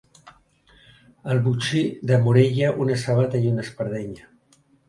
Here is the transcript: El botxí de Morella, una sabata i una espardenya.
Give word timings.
El 1.33 1.43
botxí 1.49 1.83
de 2.13 2.19
Morella, 2.25 2.73
una 2.87 2.99
sabata 3.05 3.45
i 3.47 3.55
una 3.55 3.67
espardenya. 3.69 4.31